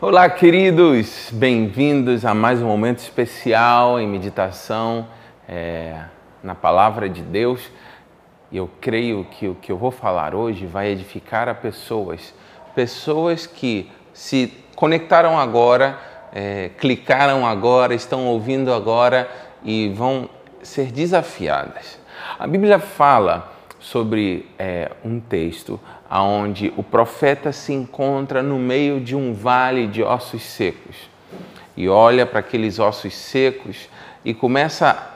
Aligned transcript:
Olá, 0.00 0.30
queridos! 0.30 1.28
Bem-vindos 1.32 2.24
a 2.24 2.32
mais 2.32 2.62
um 2.62 2.68
momento 2.68 3.00
especial 3.00 3.98
em 3.98 4.06
meditação 4.06 5.08
é, 5.48 6.02
na 6.40 6.54
Palavra 6.54 7.08
de 7.08 7.20
Deus. 7.20 7.68
Eu 8.52 8.70
creio 8.80 9.24
que 9.24 9.48
o 9.48 9.56
que 9.56 9.72
eu 9.72 9.76
vou 9.76 9.90
falar 9.90 10.36
hoje 10.36 10.66
vai 10.66 10.90
edificar 10.90 11.48
a 11.48 11.54
pessoas, 11.54 12.32
pessoas 12.76 13.44
que 13.44 13.90
se 14.12 14.54
conectaram 14.76 15.36
agora, 15.36 15.98
é, 16.32 16.70
clicaram 16.78 17.44
agora, 17.44 17.92
estão 17.92 18.28
ouvindo 18.28 18.72
agora 18.72 19.28
e 19.64 19.88
vão 19.88 20.30
ser 20.62 20.92
desafiadas. 20.92 21.98
A 22.38 22.46
Bíblia 22.46 22.78
fala 22.78 23.52
sobre 23.78 24.46
é, 24.58 24.90
um 25.04 25.20
texto 25.20 25.80
onde 26.10 26.72
o 26.76 26.82
profeta 26.82 27.52
se 27.52 27.72
encontra 27.72 28.42
no 28.42 28.58
meio 28.58 29.00
de 29.00 29.14
um 29.14 29.32
vale 29.32 29.86
de 29.86 30.02
ossos 30.02 30.42
secos 30.42 31.08
e 31.78 31.88
olha 31.88 32.26
para 32.26 32.40
aqueles 32.40 32.80
ossos 32.80 33.14
secos 33.14 33.88
e 34.24 34.34
começa 34.34 35.12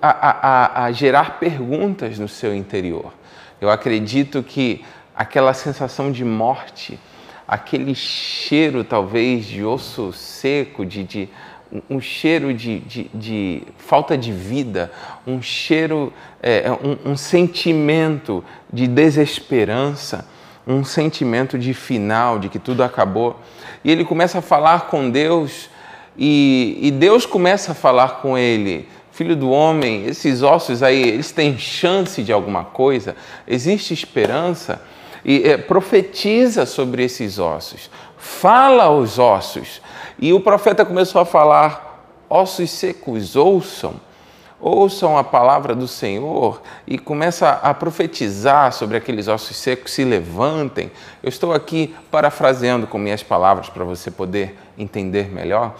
a, 0.00 0.10
a, 0.10 0.84
a, 0.84 0.92
gerar 0.92 1.38
perguntas 1.38 2.18
no 2.18 2.26
seu 2.26 2.52
interior. 2.52 3.12
Eu 3.60 3.70
acredito 3.70 4.42
que 4.42 4.84
aquela 5.14 5.54
sensação 5.54 6.10
de 6.10 6.24
morte, 6.24 6.98
aquele 7.46 7.94
cheiro 7.94 8.82
talvez 8.82 9.46
de 9.46 9.64
osso 9.64 10.12
seco, 10.12 10.84
de, 10.84 11.04
de 11.04 11.28
um 11.88 12.00
cheiro 12.00 12.52
de, 12.52 12.80
de, 12.80 13.10
de, 13.14 13.62
falta 13.78 14.16
de 14.16 14.32
vida, 14.32 14.90
um 15.26 15.40
cheiro, 15.40 16.12
é, 16.42 16.70
um, 16.70 17.12
um 17.12 17.16
sentimento 17.16 18.44
de 18.72 18.86
desesperança, 18.86 20.26
um 20.66 20.84
sentimento 20.84 21.58
de 21.58 21.72
final, 21.72 22.38
de 22.38 22.48
que 22.48 22.58
tudo 22.58 22.82
acabou. 22.82 23.40
E 23.84 23.90
ele 23.90 24.04
começa 24.04 24.38
a 24.38 24.42
falar 24.42 24.82
com 24.88 25.10
Deus 25.10 25.70
e, 26.16 26.78
e 26.80 26.90
Deus 26.90 27.24
começa 27.24 27.72
a 27.72 27.74
falar 27.74 28.20
com 28.20 28.36
ele. 28.36 28.88
Filho 29.10 29.36
do 29.36 29.50
homem, 29.50 30.06
esses 30.06 30.42
ossos 30.42 30.82
aí, 30.82 31.02
eles 31.02 31.32
têm 31.32 31.58
chance 31.58 32.22
de 32.22 32.32
alguma 32.32 32.64
coisa? 32.64 33.14
Existe 33.46 33.92
esperança? 33.92 34.80
E 35.24 35.48
é, 35.48 35.56
profetiza 35.56 36.66
sobre 36.66 37.04
esses 37.04 37.38
ossos, 37.38 37.90
fala 38.16 38.84
aos 38.84 39.18
ossos. 39.18 39.80
E 40.18 40.32
o 40.32 40.40
profeta 40.40 40.84
começou 40.84 41.20
a 41.20 41.24
falar: 41.24 42.06
ossos 42.28 42.70
secos, 42.70 43.36
ouçam, 43.36 43.94
ouçam 44.60 45.16
a 45.16 45.24
palavra 45.24 45.74
do 45.74 45.86
Senhor 45.86 46.62
e 46.86 46.98
começa 46.98 47.50
a 47.50 47.74
profetizar 47.74 48.72
sobre 48.72 48.96
aqueles 48.96 49.28
ossos 49.28 49.56
secos, 49.56 49.92
se 49.92 50.04
levantem. 50.04 50.90
Eu 51.22 51.28
estou 51.28 51.52
aqui 51.52 51.94
parafraseando 52.10 52.86
com 52.86 52.98
minhas 52.98 53.22
palavras 53.22 53.68
para 53.68 53.84
você 53.84 54.10
poder 54.10 54.58
entender 54.76 55.32
melhor. 55.32 55.74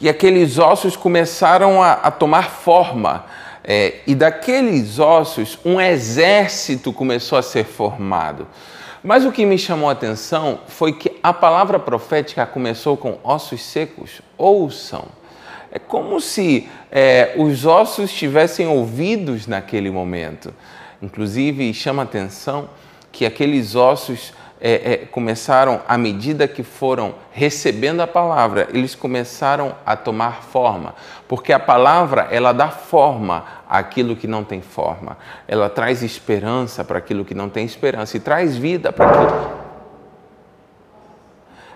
E 0.00 0.08
aqueles 0.08 0.58
ossos 0.58 0.96
começaram 0.96 1.82
a, 1.82 1.92
a 1.92 2.10
tomar 2.10 2.50
forma. 2.50 3.24
É, 3.68 3.94
e 4.06 4.14
daqueles 4.14 5.00
ossos, 5.00 5.58
um 5.64 5.80
exército 5.80 6.92
começou 6.92 7.36
a 7.36 7.42
ser 7.42 7.64
formado. 7.64 8.46
Mas 9.02 9.24
o 9.24 9.32
que 9.32 9.44
me 9.44 9.58
chamou 9.58 9.88
a 9.88 9.92
atenção 9.92 10.60
foi 10.68 10.92
que 10.92 11.12
a 11.20 11.32
palavra 11.32 11.78
profética 11.78 12.46
começou 12.46 12.96
com 12.96 13.18
ossos 13.24 13.62
secos, 13.62 14.22
ouçam. 14.38 15.06
É 15.72 15.80
como 15.80 16.20
se 16.20 16.68
é, 16.92 17.34
os 17.36 17.66
ossos 17.66 18.12
tivessem 18.12 18.68
ouvidos 18.68 19.48
naquele 19.48 19.90
momento. 19.90 20.54
Inclusive, 21.02 21.74
chama 21.74 22.02
a 22.02 22.04
atenção 22.04 22.70
que 23.10 23.26
aqueles 23.26 23.74
ossos 23.74 24.32
é, 24.60 24.92
é, 24.92 24.96
começaram, 25.06 25.82
à 25.86 25.98
medida 25.98 26.48
que 26.48 26.62
foram 26.62 27.14
recebendo 27.30 28.00
a 28.00 28.06
palavra, 28.06 28.68
eles 28.72 28.94
começaram 28.94 29.74
a 29.84 29.96
tomar 29.96 30.42
forma, 30.44 30.94
porque 31.28 31.52
a 31.52 31.58
palavra 31.58 32.28
ela 32.30 32.52
dá 32.52 32.68
forma 32.68 33.44
àquilo 33.68 34.16
que 34.16 34.26
não 34.26 34.44
tem 34.44 34.62
forma, 34.62 35.18
ela 35.46 35.68
traz 35.68 36.02
esperança 36.02 36.84
para 36.84 36.98
aquilo 36.98 37.24
que 37.24 37.34
não 37.34 37.48
tem 37.48 37.66
esperança 37.66 38.16
e 38.16 38.20
traz 38.20 38.56
vida 38.56 38.92
para 38.92 39.10
aquilo. 39.10 39.66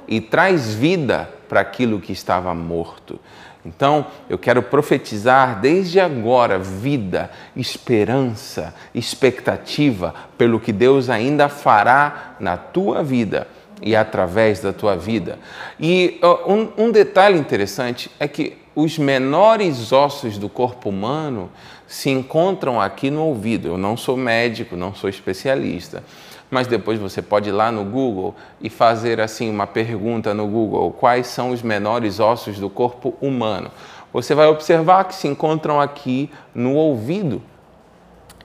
E 0.08 0.20
traz 0.20 0.74
vida 0.74 1.39
para 1.50 1.60
aquilo 1.60 2.00
que 2.00 2.12
estava 2.12 2.54
morto. 2.54 3.18
Então, 3.66 4.06
eu 4.28 4.38
quero 4.38 4.62
profetizar 4.62 5.60
desde 5.60 5.98
agora 5.98 6.60
vida, 6.60 7.28
esperança, 7.56 8.72
expectativa 8.94 10.14
pelo 10.38 10.60
que 10.60 10.72
Deus 10.72 11.10
ainda 11.10 11.48
fará 11.48 12.36
na 12.38 12.56
tua 12.56 13.02
vida 13.02 13.48
e 13.82 13.96
através 13.96 14.60
da 14.60 14.72
tua 14.72 14.96
vida. 14.96 15.40
E 15.78 16.20
uh, 16.22 16.52
um, 16.52 16.86
um 16.86 16.92
detalhe 16.92 17.36
interessante 17.36 18.08
é 18.20 18.28
que 18.28 18.56
os 18.74 18.96
menores 18.96 19.92
ossos 19.92 20.38
do 20.38 20.48
corpo 20.48 20.88
humano 20.88 21.50
se 21.84 22.10
encontram 22.10 22.80
aqui 22.80 23.10
no 23.10 23.24
ouvido. 23.24 23.66
Eu 23.66 23.76
não 23.76 23.96
sou 23.96 24.16
médico, 24.16 24.76
não 24.76 24.94
sou 24.94 25.10
especialista, 25.10 26.04
mas 26.50 26.66
depois 26.66 26.98
você 26.98 27.22
pode 27.22 27.48
ir 27.48 27.52
lá 27.52 27.70
no 27.70 27.84
Google 27.84 28.34
e 28.60 28.68
fazer 28.68 29.20
assim 29.20 29.48
uma 29.48 29.66
pergunta 29.66 30.34
no 30.34 30.46
Google: 30.46 30.90
quais 30.92 31.28
são 31.28 31.50
os 31.50 31.62
menores 31.62 32.18
ossos 32.18 32.58
do 32.58 32.68
corpo 32.68 33.14
humano? 33.20 33.70
Você 34.12 34.34
vai 34.34 34.48
observar 34.48 35.04
que 35.04 35.14
se 35.14 35.28
encontram 35.28 35.80
aqui 35.80 36.30
no 36.54 36.74
ouvido. 36.74 37.40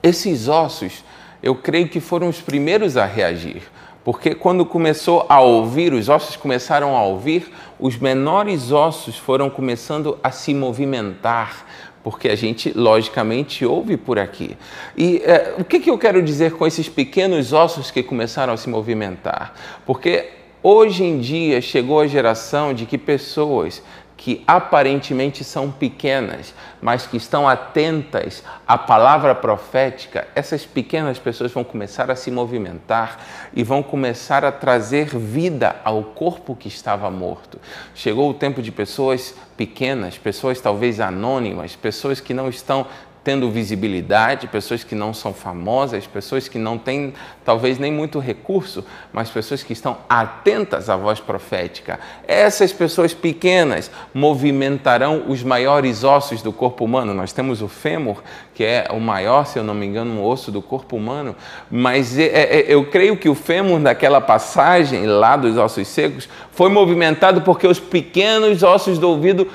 Esses 0.02 0.46
ossos, 0.46 1.02
eu 1.42 1.56
creio 1.56 1.88
que 1.88 1.98
foram 1.98 2.28
os 2.28 2.40
primeiros 2.40 2.96
a 2.96 3.04
reagir, 3.04 3.62
porque 4.06 4.36
quando 4.36 4.64
começou 4.64 5.26
a 5.28 5.40
ouvir, 5.40 5.92
os 5.92 6.08
ossos 6.08 6.36
começaram 6.36 6.96
a 6.96 7.02
ouvir, 7.02 7.52
os 7.76 7.98
menores 7.98 8.70
ossos 8.70 9.18
foram 9.18 9.50
começando 9.50 10.16
a 10.22 10.30
se 10.30 10.54
movimentar, 10.54 11.66
porque 12.04 12.28
a 12.28 12.36
gente 12.36 12.70
logicamente 12.72 13.66
ouve 13.66 13.96
por 13.96 14.16
aqui. 14.16 14.56
E 14.96 15.16
é, 15.24 15.56
o 15.58 15.64
que, 15.64 15.80
que 15.80 15.90
eu 15.90 15.98
quero 15.98 16.22
dizer 16.22 16.52
com 16.52 16.64
esses 16.64 16.88
pequenos 16.88 17.52
ossos 17.52 17.90
que 17.90 18.00
começaram 18.00 18.52
a 18.52 18.56
se 18.56 18.68
movimentar? 18.68 19.54
Porque 19.84 20.30
hoje 20.62 21.02
em 21.02 21.18
dia 21.18 21.60
chegou 21.60 21.98
a 21.98 22.06
geração 22.06 22.72
de 22.72 22.86
que 22.86 22.96
pessoas 22.96 23.82
que 24.16 24.42
aparentemente 24.46 25.44
são 25.44 25.70
pequenas, 25.70 26.54
mas 26.80 27.06
que 27.06 27.16
estão 27.16 27.46
atentas 27.46 28.42
à 28.66 28.78
palavra 28.78 29.34
profética, 29.34 30.26
essas 30.34 30.64
pequenas 30.64 31.18
pessoas 31.18 31.52
vão 31.52 31.62
começar 31.62 32.10
a 32.10 32.16
se 32.16 32.30
movimentar 32.30 33.20
e 33.54 33.62
vão 33.62 33.82
começar 33.82 34.44
a 34.44 34.50
trazer 34.50 35.06
vida 35.16 35.76
ao 35.84 36.02
corpo 36.02 36.56
que 36.56 36.68
estava 36.68 37.10
morto. 37.10 37.60
Chegou 37.94 38.30
o 38.30 38.34
tempo 38.34 38.62
de 38.62 38.72
pessoas 38.72 39.34
pequenas, 39.56 40.16
pessoas 40.16 40.60
talvez 40.60 40.98
anônimas, 40.98 41.76
pessoas 41.76 42.18
que 42.18 42.32
não 42.32 42.48
estão 42.48 42.86
tendo 43.26 43.50
visibilidade, 43.50 44.46
pessoas 44.46 44.84
que 44.84 44.94
não 44.94 45.12
são 45.12 45.34
famosas, 45.34 46.06
pessoas 46.06 46.46
que 46.46 46.60
não 46.60 46.78
têm 46.78 47.12
talvez 47.44 47.76
nem 47.76 47.90
muito 47.90 48.20
recurso, 48.20 48.84
mas 49.12 49.28
pessoas 49.28 49.64
que 49.64 49.72
estão 49.72 49.98
atentas 50.08 50.88
à 50.88 50.96
voz 50.96 51.18
profética. 51.18 51.98
Essas 52.28 52.72
pessoas 52.72 53.12
pequenas 53.12 53.90
movimentarão 54.14 55.24
os 55.26 55.42
maiores 55.42 56.04
ossos 56.04 56.40
do 56.40 56.52
corpo 56.52 56.84
humano. 56.84 57.12
Nós 57.12 57.32
temos 57.32 57.62
o 57.62 57.66
fêmur, 57.66 58.22
que 58.54 58.62
é 58.62 58.86
o 58.92 59.00
maior, 59.00 59.44
se 59.44 59.58
eu 59.58 59.64
não 59.64 59.74
me 59.74 59.86
engano, 59.86 60.12
um 60.12 60.24
osso 60.24 60.52
do 60.52 60.62
corpo 60.62 60.94
humano, 60.94 61.34
mas 61.68 62.16
é, 62.16 62.26
é, 62.26 62.64
eu 62.68 62.84
creio 62.86 63.16
que 63.16 63.28
o 63.28 63.34
fêmur 63.34 63.80
daquela 63.80 64.20
passagem 64.20 65.04
lá 65.04 65.36
dos 65.36 65.56
ossos 65.56 65.88
secos 65.88 66.28
foi 66.52 66.70
movimentado 66.70 67.42
porque 67.42 67.66
os 67.66 67.80
pequenos 67.80 68.62
ossos 68.62 69.00
do 69.00 69.08
ouvido 69.08 69.48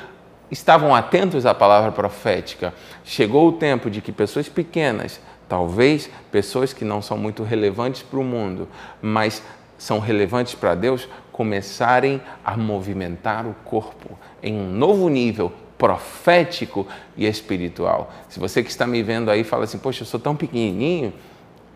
estavam 0.51 0.94
atentos 0.94 1.45
à 1.45 1.56
palavra 1.56 1.91
profética. 1.91 2.73
Chegou 3.03 3.47
o 3.47 3.53
tempo 3.53 3.89
de 3.89 4.01
que 4.01 4.12
pessoas 4.12 4.50
pequenas, 4.50 5.22
talvez 5.47 6.09
pessoas 6.31 6.73
que 6.73 6.84
não 6.84 7.01
são 7.01 7.17
muito 7.17 7.41
relevantes 7.41 8.03
para 8.03 8.19
o 8.19 8.23
mundo, 8.23 8.67
mas 9.01 9.41
são 9.78 9.97
relevantes 9.97 10.53
para 10.53 10.75
Deus, 10.75 11.07
começarem 11.31 12.22
a 12.45 12.56
movimentar 12.56 13.47
o 13.47 13.55
corpo 13.66 14.20
em 14.43 14.53
um 14.53 14.70
novo 14.70 15.09
nível 15.09 15.52
profético 15.78 16.85
e 17.17 17.26
espiritual. 17.26 18.14
Se 18.29 18.40
você 18.40 18.61
que 18.61 18.70
está 18.70 18.85
me 18.85 19.02
vendo 19.02 19.31
aí 19.31 19.43
fala 19.43 19.64
assim: 19.64 19.79
"Poxa, 19.79 20.03
eu 20.03 20.05
sou 20.05 20.20
tão 20.20 20.35
pequenininho, 20.35 21.11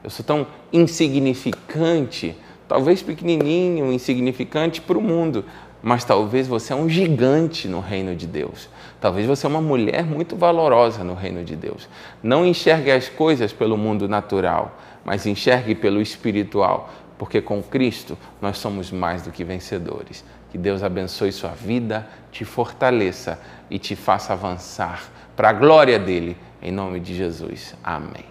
eu 0.04 0.10
sou 0.12 0.24
tão 0.24 0.46
insignificante", 0.72 2.38
talvez 2.68 3.02
pequenininho, 3.02 3.92
insignificante 3.92 4.82
para 4.82 4.98
o 4.98 5.02
mundo, 5.02 5.44
mas 5.86 6.04
talvez 6.04 6.48
você 6.48 6.74
é 6.74 6.76
um 6.76 6.90
gigante 6.90 7.68
no 7.68 7.80
reino 7.80 8.16
de 8.16 8.26
Deus. 8.26 8.68
Talvez 9.00 9.28
você 9.28 9.46
é 9.46 9.50
uma 9.50 9.62
mulher 9.62 10.04
muito 10.04 10.36
valorosa 10.36 11.04
no 11.04 11.14
reino 11.14 11.44
de 11.44 11.56
Deus. 11.56 11.88
Não 12.24 12.44
enxergue 12.44 12.90
as 12.90 13.08
coisas 13.08 13.54
pelo 13.54 13.78
mundo 13.78 14.10
natural, 14.10 14.80
mas 15.06 15.28
enxergue 15.28 15.76
pelo 15.76 16.02
espiritual, 16.02 16.90
porque 17.20 17.40
com 17.40 17.62
Cristo 17.62 18.18
nós 18.42 18.58
somos 18.58 18.90
mais 18.90 19.22
do 19.22 19.30
que 19.30 19.44
vencedores. 19.44 20.26
Que 20.50 20.58
Deus 20.58 20.82
abençoe 20.82 21.32
sua 21.32 21.52
vida, 21.52 22.08
te 22.32 22.44
fortaleça 22.44 23.40
e 23.70 23.78
te 23.78 23.96
faça 23.96 24.34
avançar 24.34 25.04
para 25.36 25.50
a 25.50 25.54
glória 25.54 26.00
dele, 26.00 26.36
em 26.64 26.72
nome 26.72 27.00
de 27.00 27.14
Jesus. 27.14 27.76
Amém. 27.84 28.26